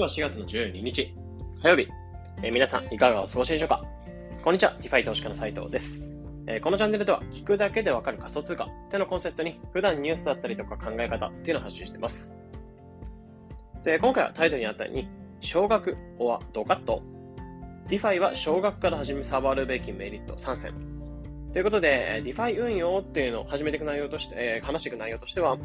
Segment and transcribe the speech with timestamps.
[0.00, 1.14] 今日は4月の12日、
[1.62, 1.86] 火曜日。
[2.42, 3.84] えー皆さん、いかがお過ごしでしょうか？
[4.42, 6.10] こんにちは、 DeFi 投資家の斉藤です。
[6.46, 12.38] えーこのチャンネルでは、聞くだけでわかる仮想通貨ってのをコンセプトに、普段ニュースだったりとか考え方っていうのを発信しています。
[13.84, 15.06] で、今回はタイトルにあったように、
[15.40, 17.02] 少額、 or ドカッと。
[17.88, 20.72] DeFi は少額から触るべきメリット3選。
[21.52, 25.58] ということで、え DeFi 運用っていうのを始めていく内容として、えー話していく内容としては、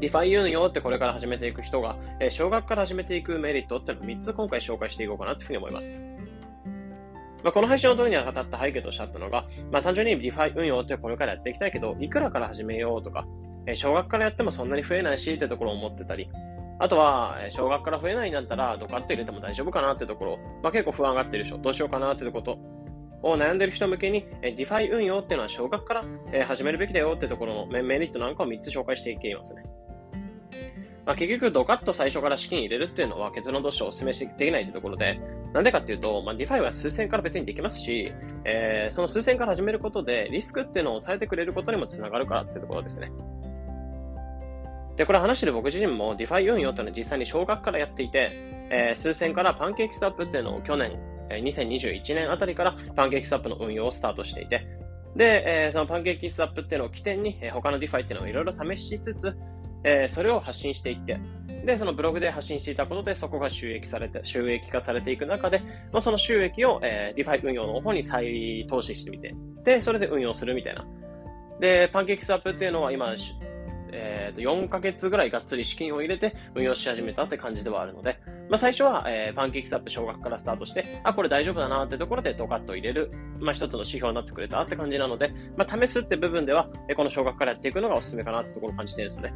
[0.00, 6.06] DeFi 運用ってこれから始めていく人が、えー少額から始めていくメリットっていうのを3つ今回紹介していこうかなというふうに思います。
[7.42, 13.26] まあ、この配信を撮るに当たった背景としてあったのが、まあ、単純に DeFi 運用ってこれからやっていきたいけど、いくらから始めようとか、
[13.66, 16.28] えー少額からやってもそんなに増えないしってところを思ってたり、
[16.78, 22.58] あとは、えー少額から増えないんだったら、ドカッと入れても大丈夫かなってところ、まあ、結構不安がってる人、どうしようかなってこと、
[23.22, 29.62] を悩んでる人向けに、えー DeFi 運用っていうのは少額から、えー始めるべきだよってところのメメリットなんかを3つ紹介していきますね。
[31.06, 35.20] まあ、結局、ドカッと最初から資金入れるっていうのは結論としてお勧めしできないってところで、
[35.52, 38.12] なんでかっていうと、まあ、 DeFi は数千から別にできますし、
[38.44, 43.12] えーその数千から始めることで、リスクっていうのを抑えてくれることにもつながるからっていうところですね。
[44.96, 48.28] で、これ話してる僕自身も DeFi 運用っていうのは実際に少額からやっていて、
[48.70, 50.98] えー数千からパンケーキスワップっていうのを去年、
[51.30, 54.66] 2021年あたりからパンケーキスワップの運用をスタートしていて、
[55.14, 59.36] で、えーそのパンケーキスタップっていうのを起点に、えー他の DeFi っていうのをいろいろ試しつつ、
[59.86, 61.20] えーそれを発信していって、
[61.64, 65.60] で、そのブログで発信していたことで、そこが収益されて、収益化されていく中で、
[65.92, 69.34] まあ、その収益を、えー、DeFi 運用の方に再投資してみて、
[69.64, 70.86] で、それで運用するみたいな。
[71.60, 73.14] で、パンケーキスタップっていうのは今、
[73.92, 83.10] えーと、4ヶ月ぐらいがっつり資金を入れて運用し始めたって感じではあるので、まあ、最初は、えーパンケーキスタップ少額からスタートして、あ、これ大丈夫だなってところでドカッと入れる、
[83.40, 89.34] まあ、一つの指標になってくれたって感じなので、まあ、試すって部分では、えこの少額からやっていくのがおすすめかなってところを感じてるんですね。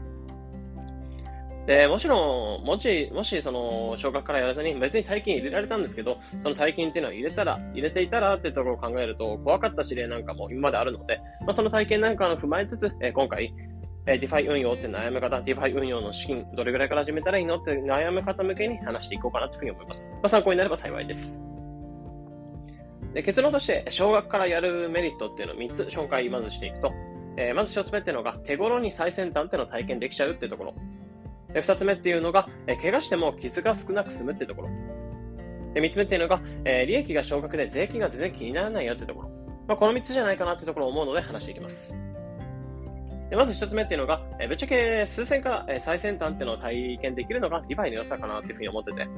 [1.70, 13.54] で、もちろん、もし、もし、その、少額からやらずに、別に大金入れられたんですけど、その大金っていうのを入れたら、入れていたらっていうところを考えると、怖かった事例なんかも今まであるので、まあ、その体験なんかを踏まえつつ、え今回、
[14.06, 20.12] えー、DeFi 運用って悩む方、DeFi 運用の資金、どれぐらいから始めたらいいのって悩む方向けに話していこうかなというふうに思います。
[20.14, 21.40] まあ、参考になれば幸いです。
[23.14, 26.92] で結論として、少額からやるメリットっていうのを3つ紹介まずしていくと、
[27.36, 30.74] えーまず1つ目っていうのが、手頃に最先端っていうのを体験できちゃうっていうところ。
[31.52, 34.68] で2つ目っていうのが、え怪我しても傷が少なく済むっていうところ。
[35.74, 39.28] で3つ目っていうのが、え利益が少額で税金が全然気にならないよっていうところ。
[39.66, 41.96] まあ、この3つじゃないかなっていうところを思うので話していきます。
[43.30, 49.12] でまず一つ目っていうのが、えぶっちゃけ数千から、え最先端っていうのを体験できるのが DeFi の良さかなっていうふうに思ってて、ま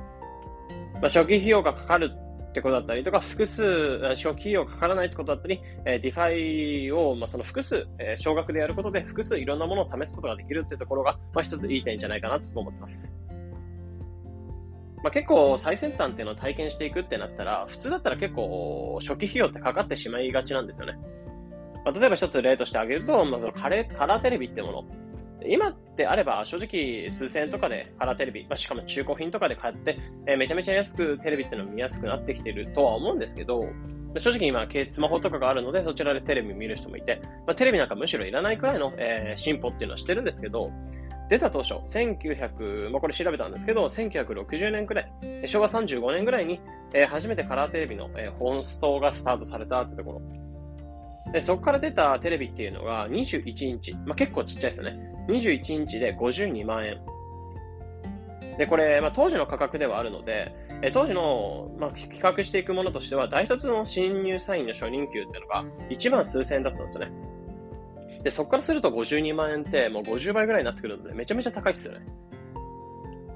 [0.99, 2.13] あ、初期費用がかかる
[2.53, 13.17] ってことだったりとか、複数、初期費用かからないってことだったり、えー DeFi を、まあ、その複数、え少額でやることで複数いろんなものを試すことができるってところが、まあ、一ついい点じゃないかなと思ってます。
[15.03, 20.99] まあ、結構最先端っていうのを体験していくってなったら、普通だったら結構初期費用ってかかってしまいがちなんですよね。
[21.87, 24.85] まあ、例えば一つ例として挙げると、まあ、そのカレーカラーテレビってもの。
[25.49, 33.65] 今であれば正直数千円とかでカラーテレビ、まあ、しかも中古品とかで買って、えーめちゃめちゃ安くテレビっての見やすくなってきてるとは思うんですけど、
[34.19, 40.71] 正直今、スマホとかがあるので、そちらでテレビ見る人もいて、まあ、テレビなんかむしろいらないくらいの、えー進歩っていうのはしてるんですけど、
[41.29, 45.13] 出た当初、1900、まあ、これ調べたんですけど、1960年くらい、
[45.47, 46.61] 昭和35年ぐらいに、
[46.93, 50.23] えー初めてカラーテレビの、えー本ストがスタートされたってところ。
[51.33, 53.95] で、そこから出たテレビっていうのが21インチ。
[54.07, 55.12] まあ、結構ちっちゃいですよね。
[55.29, 57.01] 21インチで52万円。
[58.59, 67.13] で、これ、まあ、当時の価格ではあるので、え当時の、まあ、比較していくものとしては、大卒の新入社員の初任給っていうのが1万数千円だったんですよね。
[68.23, 72.07] で、そこからすると52万円ってもう50倍ぐらいになってくるので、めちゃめちゃ高いっすよね。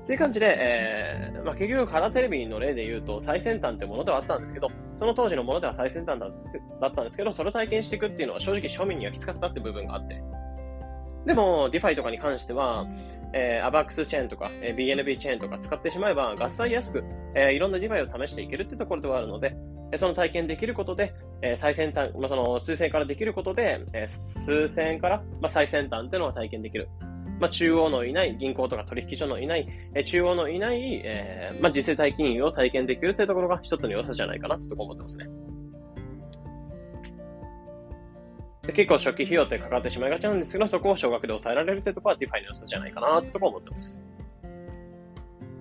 [0.04, 10.22] っていう感じで、えーまあ、結局カラーテレビの例で言うと最先端ってものではあったんですけど、その当時のものでは最先端だったんですけど、それを体験していくっていうのは正直庶民にはきつかったって部分があって。
[11.26, 12.86] でも、DeFi とかに関しては、
[13.32, 19.56] えー、ABAX チェーンとか、えー BNB チェーンとか使ってしまえば、合切安く、えーいろんな DeFi を試していけるってところではあるので、
[19.92, 26.88] えーその体験できることで、えー最先端、まあ、その数千からできることで、えー数千から、まあ、最先端っていうのを体験できる。
[27.38, 35.26] まあ、中央のいない、銀行とか取引所のいない、えー中央のいない、えーまあ、実勢体金融を体験できるっていうところが一つの良さじゃないかなってとこ思ってますね。
[38.72, 44.04] 結構初期費用ってかかってしまいがちなんですけど、そこを少額で抑えられるってところは DeFi の良さじゃないかなってところ思ってます。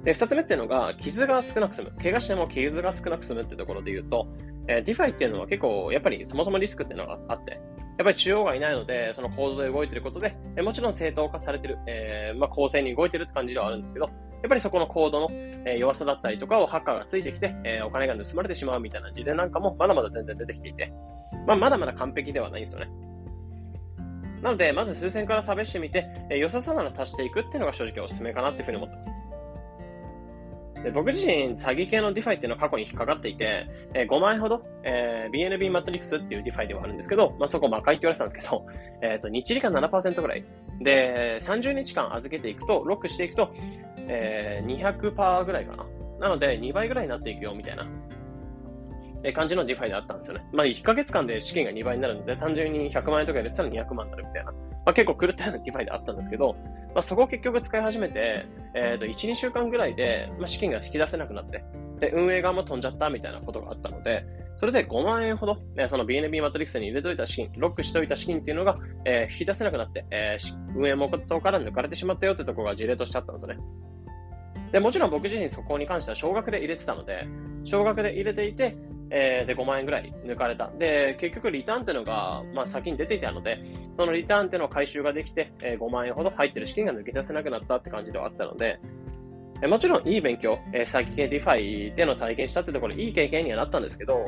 [0.04, 1.92] で、二つ目っていうのが、傷が少なく済む。
[2.02, 4.28] 怪我しても傷が少なく済むってところで言うと、
[4.68, 7.60] えー、DeFi っていうのは結構、やっぱりそもそもリスクっていうのがあって、やっ
[7.98, 14.10] ぱり中央がいないので、その構造で動いてることで、えーもちろん正当化されてる、えーまあ、公正に動いてるって感じではあるんですけど、
[14.46, 15.30] やっぱりそこのコードの、
[15.66, 20.94] え弱さだったりとかをハッカーがついてきて、えお金が盗まれてしまうみたいな事例なんかもまだまだ全然出てきていて、
[21.48, 22.92] まあ、まだまだ完璧ではないんですよね。
[24.44, 29.30] なので、まず数千から試してみて、え良さそうなの足していくっていうのが正直おすすめかなっていうふうに思ってます。
[30.86, 38.68] で僕自身、詐欺系の DeFi っていうのは過去に引っかかっていて、えー、5万円ほど、えー、BNB マトリックスっていう DeFi ではあるんですけど、まあ、そこ魔界って言われてたんですけど、
[39.02, 40.46] えっ、ー、と、日利が7%ぐらい。
[40.82, 43.50] で、30日間預けていくと、ロックしていくと、
[44.08, 45.86] えー、200%ぐらいかな。
[46.20, 47.88] なので、2倍ぐらいになっていくよ、みたいな。
[49.24, 50.46] え感じの DeFi であったんですよね。
[50.54, 54.52] まあ、1ヶ月間で資金が2倍になるので、単純に100万円とか入れてたら200万になるみたいな。
[54.52, 56.56] まあ、結構狂ったような DeFi であったんですけど、
[56.94, 61.66] まあ、そこを結局使い始めて、えっ、ー、と、1、2週間ぐらいで、まあ、資金が引き出せなくなって、
[62.00, 64.26] で、運営側も飛んじゃったみたいなことがあったので、
[64.58, 73.60] それで5万円ほど、えその BNB マトリックスに入れといた資金、ロックしておいた資金っていうのが、えー、引き出せなくなって、えー、運営元から抜かれてしまったよってところが事例としてあったんですよね。
[74.72, 77.28] で、もちろん僕自身そこに関しては少額で入れてたので、
[77.64, 78.78] 少額で入れていて、
[79.10, 80.72] えー、で、5万円ぐらい抜かれた。
[80.78, 83.64] で、結局リターンっていうのが、まあ先に出ていたので、
[83.94, 88.80] そのリターンっていうのを回収ができて、えー、5万円ほど入ってる資金が抜け出せなくなったって感じではあったので、
[89.62, 94.26] えー、もちろんいい勉強、えー、詐欺系 DeFi での体験したってところ、いい経験にはなったんですけど、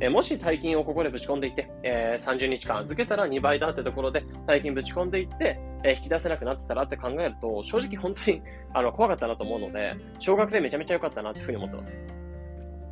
[0.00, 8.42] えー、もし大金をここでぶち込んでいって、えー、30日間預けたら2倍だってところで大金ぶち込んでいって、えー、引き出せなくなってたらって考えると、正直本当に
[8.74, 12.08] あの怖かったなと思うので、少額でめちゃめちゃ良かったなっていうふうに思ってます。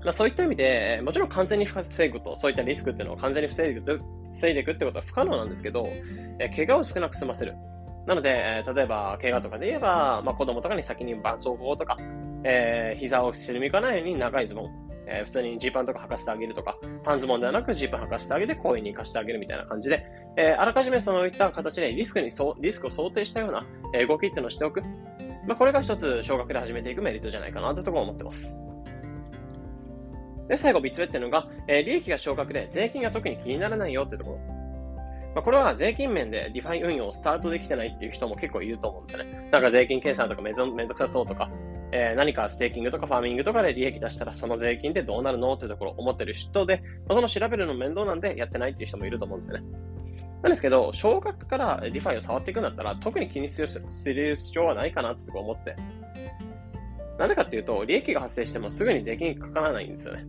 [0.05, 4.01] まあ、そういった意味で、もちろん完全に防ぐと、そういったリスクっていうのを完全に防いでいく
[4.31, 5.85] 防いでいくってことは不可能なんですけど、
[6.39, 7.55] えー、怪我を少なく済ませる。
[8.07, 11.97] なので、えー、例えば、怪我とかで言えば、まあ、子供とかに先に絆創膏とか、
[12.45, 20.07] えー、膝を沈みかないように長いズボン、えー、普通にジーパンとか履かせてあげるとか、パンズボンではなくジーパン履かせてあげて公園に行かせてあげるみたいな感じで、
[20.37, 24.83] えー、あらかじめそういった形でリスクにそリスクを想定したような、え動きっていうのをしておく。
[25.47, 28.59] まあ、これが一つ少額で始めていくメリットじゃないかなというところを思ってます。
[30.49, 34.55] で、最後3つ目っていうのが、えー、利益が少額で税金が特に気にならないよっていうところ。
[35.35, 39.49] まあ、これは税金面で DeFi 運用をスタートできてないっていう人も結構いると思うんですよね。
[39.51, 41.51] なんか税金計算とかめんどくさそうとか、
[41.97, 49.67] えー、何かステーキングとかファーミングとかで利益出したらその税金でどうなるのってところ思ってる人で、まあ、その調べるの面倒なんでやってないっていう人もいると思うんですよね。
[50.43, 55.77] なんですけど、少額から DeFi を触っていくんだったら、特に気にする必要はないかなって思ってて。
[57.17, 60.27] なんでかっていうと、利益が発生してもすぐに税金かからないんですよね。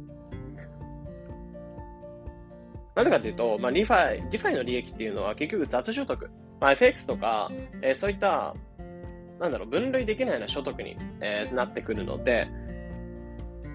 [2.95, 6.29] なんでかっていうと、まあ、リファイ、ディファイの利益っていうのは結局雑所得。
[6.61, 7.51] まあ、FX とか、
[7.81, 8.55] えー、そういった、
[9.39, 12.47] なんだろう、分類できないような所得に、えー、なってくるので、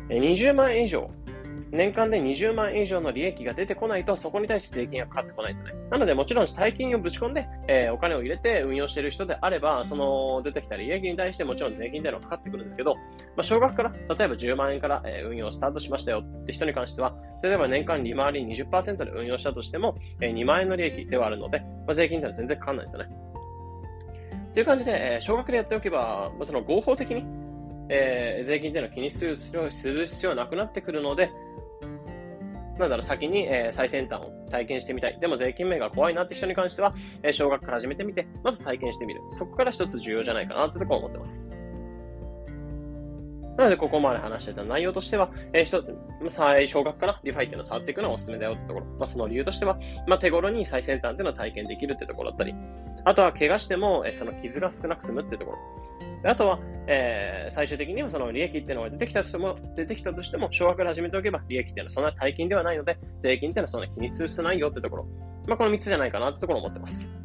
[0.08, 1.10] 20万円以上
[1.72, 5.74] 年間で20万円以上の利益が出てこないと、そこに対して税金がかかってこないですよね。
[5.90, 13.00] なので、もちろん大金をぶち込んで、えー、お金を入れて運用している人であれば、その出てきた利益に対してもちろん税金というのはかかってくるんですけど、ま
[13.38, 23.29] あ、少額から、例えば10万円から、えー、運用スタートしましたよって人に関しては、例えば年間利回り20%で運用したとしても、えー、2万円の利益ではあるので、まあ、税金というのは全然かかんないですよね。
[24.52, 27.24] という感じで、えー、少額でやっておけば、その合法的に、
[27.88, 29.52] えー、税金っていうのを気にするす
[29.88, 31.30] る必要はなくなってくるので、
[32.78, 35.20] なんだろう、先に、えー、最先端を体験してみたい。
[35.20, 39.20] でも税金面が怖いなって人に関しては、えー、少額から始めてみて、まず体験してみる。
[39.30, 41.52] そこから一つ重要じゃないかなってところ思ってます。
[43.60, 45.84] なので、ここまで話してた内容としては、えー、一、
[46.30, 48.86] 最少額から DeFi っていうのを触っていくのがおすすめだよってところ。
[48.86, 52.54] まあ、その理由としては、まあ、手頃に最先端っていうのを体験できるってところだったり、
[53.04, 55.58] あとは怪我しても、えー、その傷が少なく済むってところ。
[56.30, 65.06] あとは、えー、最終的にはその利益っていうのが出てきたとしても、出てきたとしても、少額から始めておけば、利益っていうのはそんな大金ではないので、税金っていうのはそんな気にする必要ないよってところ。
[65.46, 67.19] まあ、この3つじゃないかなってところを思ってます。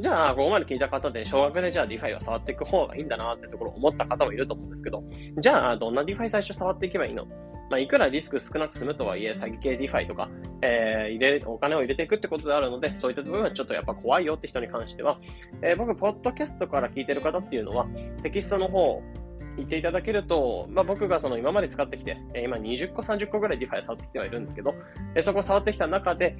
[0.00, 5.02] じゃあ、ここまで聞いた方で、少額でじゃあ DeFi は触っていく方がいいんだなってところを思った方もいると思うんですけど、
[5.38, 7.26] じゃあ、どんな DeFi 最初触っていけばいいの？
[7.70, 10.30] まあ、いくらリスク少なく済むとはいえ、詐欺系 DeFi とか、
[10.62, 15.18] えー、入れ、お金を入れていくってことであるので、そういった部分はちょっとやっぱ怖いよって人に関しては、
[15.62, 17.86] えー、僕、ポッドキャストから聞いてる方っていうのは、
[18.22, 19.02] テキストの方、
[19.56, 24.74] 言っていただけると、まあ、僕がその今まで使ってきて、今20個、30個ぐらい DeFi 触ってきてはいるんですけど、
[25.20, 26.36] そこ触ってきた中で、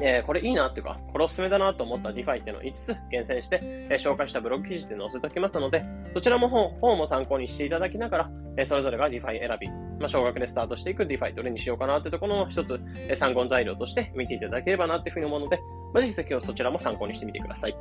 [0.00, 15.60] えー、これいいなっていうか、これおすすめだなと思った DeFi っていうのを5つ厳選して、えー、紹介したブログ記事で載せておきますので、そちらも本本も参考にしていただきながら、えー、それぞれが DeFi 選び、まあ、少額でスタートしていく DeFi どれにしようかなってところの一つ、え参考材料として見ていただければなっていうふうに思うので、
[15.92, 17.76] まあ、ぜひ今日そちらも参考にしてみてください。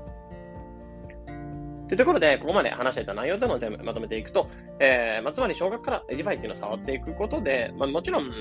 [1.87, 8.33] というところで、ここまで話していた内容というのを全部まとめていくと、えー、まあ、つまり少額から DeFi っていうのを触っていくことで、まあ、もちろん、ま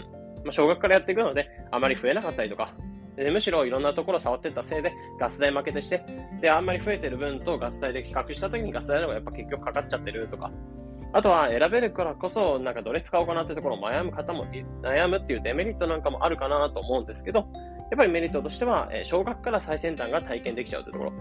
[0.49, 2.75] あ、少額からやっていくので、あまり増えなかったりとか、
[3.17, 6.05] でむしろいろんなところ触ってったせいでガス代負けてして、
[6.41, 10.51] で、あんまり増えてる分とガス代で比較した時にガス代の方がやっぱ結局かかっちゃってるとか、
[11.13, 14.45] あとは選べるからこそ、なんかどれ使おうかなってところを悩む方も、
[14.83, 17.45] 悩むっていうデメリットなんかもあるかなと思うんですけど、や
[17.95, 21.13] っぱりメリットとしては、え小学から最先端が体験できちゃうというところ。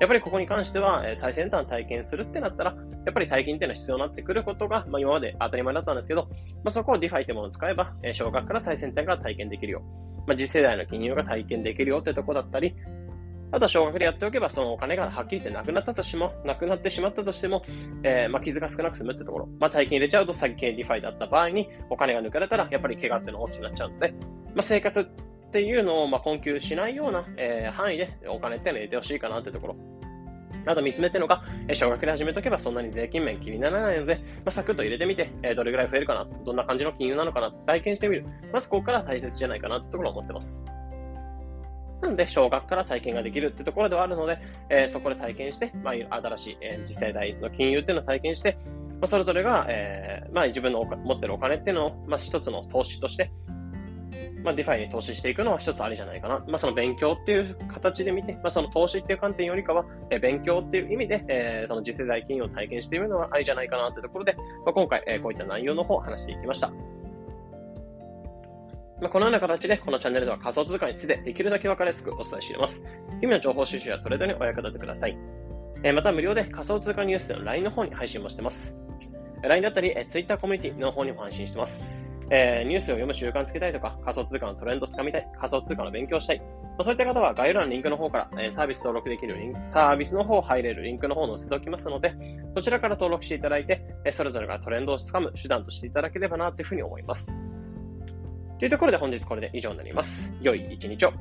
[0.00, 6.28] やっぱりここに関しては、え最先端体験するってなったら、やっぱり体験っていうのは必要になってくることが、まあ、今まで当たり前だったんですけど、
[6.64, 9.82] まあ、そこを DeFi ってものを使えば、え小学から最先端が体験できるよ。
[10.26, 12.74] まあ、次世代の金融が体験できるよってとこだったり、
[13.52, 17.62] あとは少額でやっておけば、そのお金がはっきり言ってなくなったとしても、なくなってしまったとしても、
[18.02, 19.48] えー、まあ、傷が少なく済むってところ。
[19.60, 24.14] まあ、大金入れちゃうと詐欺系 DeFi だった場合に、お金が抜かれたら、やっぱり怪我っていうのが大きくなっちゃうので、
[24.54, 25.04] まあ、生活っ
[25.50, 29.76] ていうのを、ま困窮しないような、えー、範囲でお金っての入れてほしいかなってところ。
[30.66, 38.26] あと3つ目っていうのが、え少額で始めとけばそんなに税金面気にならないので、まあ、サクッと入れてみて、えどれぐらい増えるかな、どんな感じの金融なのかな、体験してみる。
[38.52, 40.64] まずここから大切じゃないかなってところを思ってます。
[42.02, 44.38] なので、少額から体験ができるってところではあるので、
[44.68, 48.58] えー、そこで体験して、まあ、新しい、えー、次世代の金融っていうのを体験して、
[49.02, 53.30] まあ、それぞれが、えー、まあ、自分の持ってるお金っていうのを、まあ、一つの投資として、
[54.42, 56.40] まあ、 DeFi に投資していくのは一つありじゃないかな。
[56.46, 64.34] まあ、その勉強っていう形で見て、まあ、その投資っていう観点よりかは、え、勉強っていう意味で、えー、その次世代金融を体験しているのはありじゃないかなってところで、
[64.64, 66.70] まあ、今回、えー、こういった内容の方を話していきました。
[69.00, 72.86] まあ、このような形で、このチャンネルでは仮想通貨についてできるだけ分かりやすくお伝えしています。
[73.20, 75.18] 日々の情報収集やトレードにお役立てください。
[75.82, 78.76] え、また無料で仮想通貨ニュースでの LINE の方に配信もしてます。
[79.42, 81.84] LINE だったり、え Twitter コミュニティの方にも配信してます。
[82.30, 86.38] えー、ニュースを読む習慣つけたいとか、仮想通貨のトレンドつかみたい、仮想通貨の勉強したい。
[86.38, 86.44] ま
[86.78, 92.14] あ、そういった方は概要欄のリンクの方から、えー、サービス登録できるリンク、サービスの方入れるリンクの方を載せておきますので、
[92.56, 97.36] そちらから登録していただいて、えー、それぞれがトレンドをつかむ手段としていただければなというふうに思います。
[98.58, 100.32] というところで本日これで以上になります。
[100.40, 101.12] 良い一日を。